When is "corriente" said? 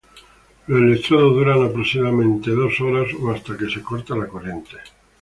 4.27-4.77